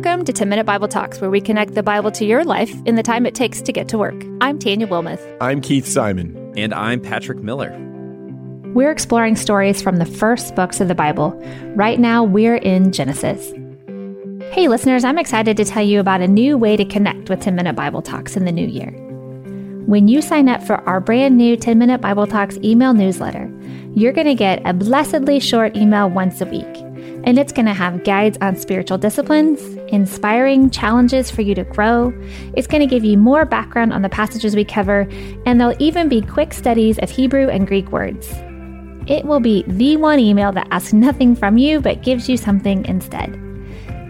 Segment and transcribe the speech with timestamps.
[0.00, 2.94] Welcome to 10 Minute Bible Talks, where we connect the Bible to your life in
[2.94, 4.14] the time it takes to get to work.
[4.40, 5.20] I'm Tanya Wilmoth.
[5.40, 6.54] I'm Keith Simon.
[6.56, 7.76] And I'm Patrick Miller.
[8.74, 11.32] We're exploring stories from the first books of the Bible.
[11.74, 13.50] Right now, we're in Genesis.
[14.52, 17.56] Hey, listeners, I'm excited to tell you about a new way to connect with 10
[17.56, 18.92] Minute Bible Talks in the new year.
[19.86, 23.52] When you sign up for our brand new 10 Minute Bible Talks email newsletter,
[23.96, 26.87] you're going to get a blessedly short email once a week
[27.28, 32.10] and it's going to have guides on spiritual disciplines, inspiring challenges for you to grow.
[32.56, 35.06] It's going to give you more background on the passages we cover,
[35.44, 38.26] and there'll even be quick studies of Hebrew and Greek words.
[39.06, 42.86] It will be the one email that asks nothing from you but gives you something
[42.86, 43.38] instead.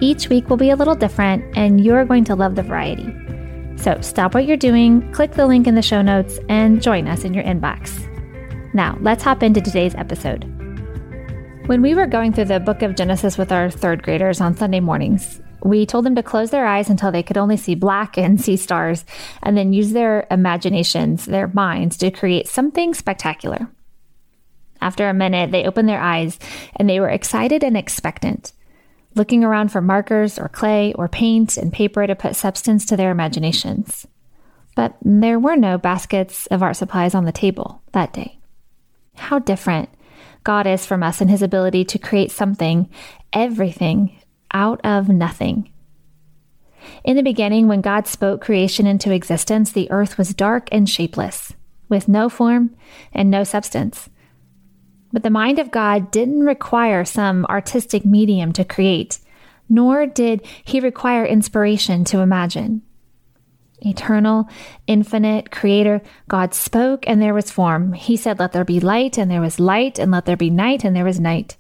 [0.01, 3.13] Each week will be a little different, and you're going to love the variety.
[3.79, 7.25] So stop what you're doing, click the link in the show notes, and join us
[7.25, 7.99] in your inbox.
[8.75, 10.58] Now, let's hop into today's episode.
[11.69, 14.81] When we were going through the book of Genesis with our third graders on Sunday
[14.81, 18.41] mornings, we told them to close their eyes until they could only see black and
[18.41, 19.05] see stars,
[19.43, 23.69] and then use their imaginations, their minds, to create something spectacular.
[24.81, 26.39] After a minute, they opened their eyes
[26.75, 28.53] and they were excited and expectant,
[29.15, 33.11] looking around for markers or clay or paint and paper to put substance to their
[33.11, 34.07] imaginations.
[34.75, 38.39] But there were no baskets of art supplies on the table that day.
[39.17, 39.91] How different
[40.49, 42.89] God is from us and his ability to create something,
[43.35, 44.19] everything,
[44.51, 45.71] out of nothing.
[47.05, 51.53] In the beginning, when God spoke creation into existence, the earth was dark and shapeless,
[51.91, 52.75] with no form
[53.13, 54.09] and no substance.
[55.13, 59.19] But the mind of God didn't require some artistic medium to create,
[59.69, 62.81] nor did he require inspiration to imagine
[63.81, 64.49] eternal,
[64.87, 67.93] infinite creator, God spoke and there was form.
[67.93, 70.85] He said, Let there be light, and there was light, and let there be night,
[70.85, 71.57] and there was night.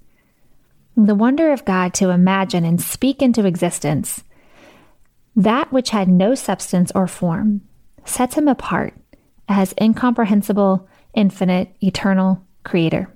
[0.97, 4.25] The wonder of God to imagine and speak into existence
[5.39, 7.61] that which had no substance or form
[8.05, 8.93] sets him apart
[9.49, 13.09] as incomprehensible, infinite, eternal creator.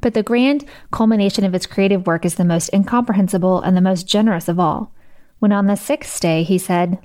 [0.00, 4.08] But the grand culmination of his creative work is the most incomprehensible and the most
[4.08, 4.92] generous of all.
[5.38, 6.98] When on the sixth day he said,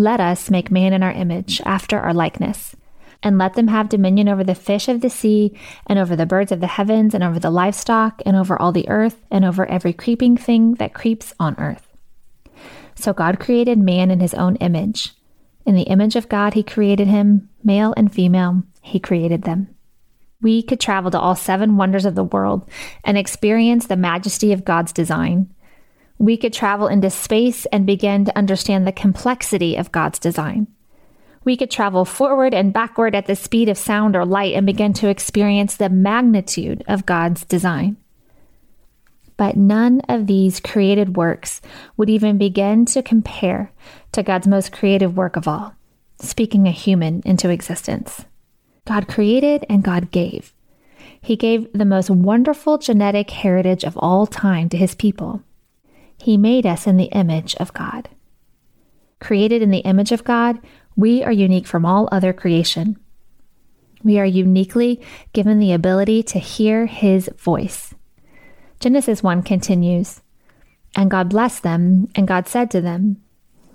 [0.00, 2.74] let us make man in our image, after our likeness,
[3.22, 5.56] and let them have dominion over the fish of the sea,
[5.86, 8.88] and over the birds of the heavens, and over the livestock, and over all the
[8.88, 11.86] earth, and over every creeping thing that creeps on earth.
[12.94, 15.12] So God created man in his own image.
[15.66, 19.68] In the image of God, he created him, male and female, he created them.
[20.42, 22.68] We could travel to all seven wonders of the world
[23.04, 25.54] and experience the majesty of God's design
[26.20, 30.66] we could travel into space and begin to understand the complexity of God's design.
[31.44, 34.92] We could travel forward and backward at the speed of sound or light and begin
[34.94, 37.96] to experience the magnitude of God's design.
[39.38, 41.62] But none of these created works
[41.96, 43.72] would even begin to compare
[44.12, 45.74] to God's most creative work of all,
[46.20, 48.26] speaking a human into existence.
[48.86, 50.52] God created and God gave.
[51.22, 55.42] He gave the most wonderful genetic heritage of all time to his people
[56.22, 58.08] he made us in the image of God.
[59.20, 60.58] Created in the image of God,
[60.96, 62.98] we are unique from all other creation.
[64.02, 65.00] We are uniquely
[65.32, 67.94] given the ability to hear His voice.
[68.80, 70.22] Genesis 1 continues
[70.96, 73.22] And God blessed them, and God said to them,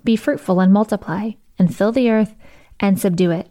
[0.03, 2.35] Be fruitful and multiply, and fill the earth
[2.79, 3.49] and subdue it.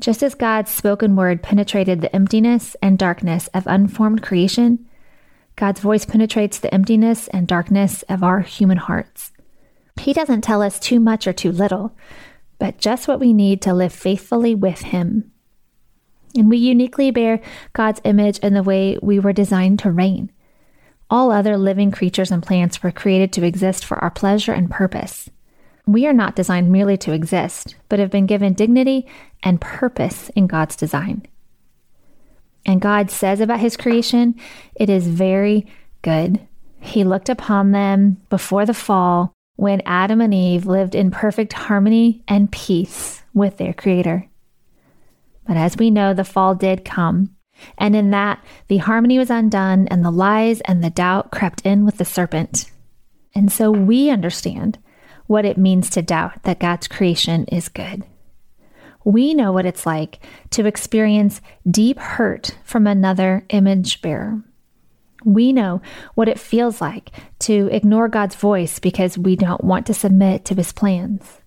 [0.00, 4.86] Just as God's spoken word penetrated the emptiness and darkness of unformed creation,
[5.56, 9.32] God's voice penetrates the emptiness and darkness of our human hearts.
[10.00, 11.94] He doesn't tell us too much or too little,
[12.58, 15.30] but just what we need to live faithfully with Him.
[16.36, 17.40] And we uniquely bear
[17.72, 20.30] God's image in the way we were designed to reign.
[21.10, 25.28] All other living creatures and plants were created to exist for our pleasure and purpose.
[25.86, 29.06] We are not designed merely to exist, but have been given dignity
[29.42, 31.26] and purpose in God's design.
[32.64, 34.34] And God says about his creation,
[34.74, 35.66] it is very
[36.02, 36.40] good.
[36.80, 42.22] He looked upon them before the fall when Adam and Eve lived in perfect harmony
[42.26, 44.28] and peace with their Creator.
[45.46, 47.36] But as we know, the fall did come.
[47.78, 51.84] And in that, the harmony was undone, and the lies and the doubt crept in
[51.84, 52.70] with the serpent.
[53.34, 54.78] And so we understand
[55.26, 58.04] what it means to doubt that God's creation is good
[59.04, 60.20] we know what it's like
[60.50, 64.42] to experience deep hurt from another image bearer.
[65.24, 65.80] We know
[66.14, 67.10] what it feels like
[67.40, 71.40] to ignore God's voice because we don't want to submit to his plans.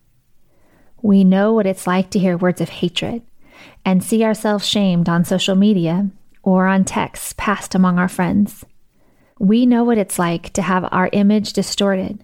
[1.02, 3.22] We know what it's like to hear words of hatred
[3.84, 6.10] and see ourselves shamed on social media
[6.42, 8.64] or on texts passed among our friends.
[9.40, 12.24] We know what it's like to have our image distorted,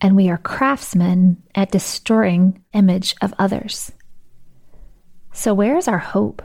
[0.00, 3.92] and we are craftsmen at distorting image of others.
[5.32, 6.42] So where is our hope?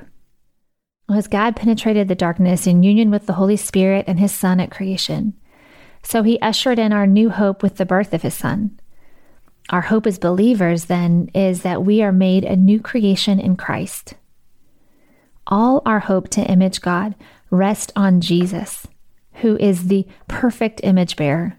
[1.08, 4.60] Well, as God penetrated the darkness in union with the Holy Spirit and his Son
[4.60, 5.34] at creation,
[6.04, 8.80] so he ushered in our new hope with the birth of his Son.
[9.70, 14.14] Our hope as believers, then, is that we are made a new creation in Christ.
[15.46, 17.16] All our hope to image God
[17.50, 18.88] rests on Jesus,
[19.36, 21.58] who is the perfect image bearer.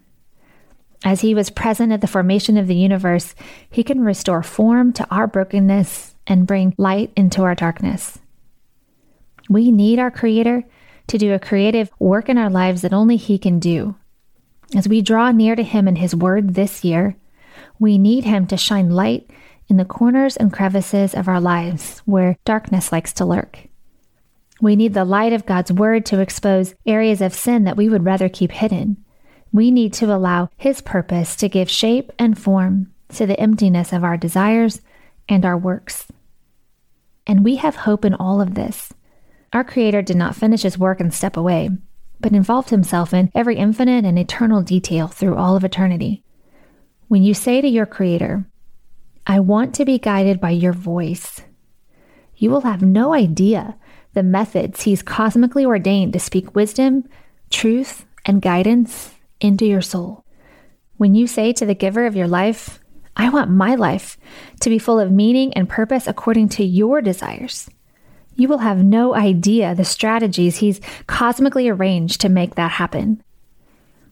[1.04, 3.34] As he was present at the formation of the universe,
[3.70, 8.20] he can restore form to our brokenness and bring light into our darkness.
[9.48, 10.64] We need our Creator
[11.08, 13.96] to do a creative work in our lives that only He can do.
[14.76, 17.16] As we draw near to Him in His Word this year,
[17.80, 19.30] we need Him to shine light
[19.68, 23.68] in the corners and crevices of our lives where darkness likes to lurk.
[24.60, 28.04] We need the light of God's Word to expose areas of sin that we would
[28.04, 29.02] rather keep hidden.
[29.50, 34.04] We need to allow His purpose to give shape and form to the emptiness of
[34.04, 34.82] our desires
[35.26, 36.06] and our works.
[37.28, 38.92] And we have hope in all of this.
[39.52, 41.70] Our Creator did not finish His work and step away,
[42.18, 46.24] but involved Himself in every infinite and eternal detail through all of eternity.
[47.08, 48.46] When you say to your Creator,
[49.26, 51.42] I want to be guided by your voice,
[52.36, 53.76] you will have no idea
[54.14, 57.04] the methods He's cosmically ordained to speak wisdom,
[57.50, 60.24] truth, and guidance into your soul.
[60.96, 62.80] When you say to the giver of your life,
[63.18, 64.16] I want my life
[64.60, 67.68] to be full of meaning and purpose according to your desires,
[68.38, 73.20] you will have no idea the strategies He's cosmically arranged to make that happen.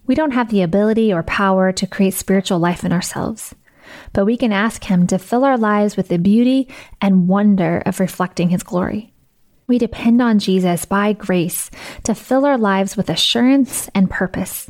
[0.05, 3.55] We don't have the ability or power to create spiritual life in ourselves,
[4.12, 6.69] but we can ask Him to fill our lives with the beauty
[7.00, 9.12] and wonder of reflecting His glory.
[9.69, 11.70] We depend on Jesus by grace
[12.02, 14.69] to fill our lives with assurance and purpose,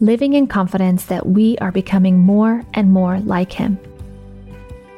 [0.00, 3.78] living in confidence that we are becoming more and more like Him.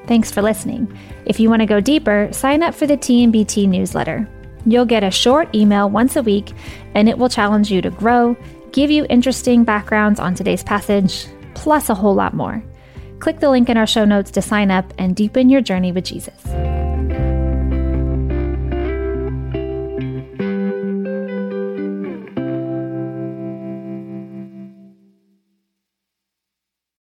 [0.06, 0.92] Thanks for listening.
[1.26, 4.28] If you want to go deeper, sign up for the TMBT newsletter.
[4.64, 6.52] You'll get a short email once a week,
[6.94, 8.36] and it will challenge you to grow,
[8.72, 12.62] give you interesting backgrounds on today's passage, plus a whole lot more.
[13.18, 16.04] Click the link in our show notes to sign up and deepen your journey with
[16.04, 16.67] Jesus.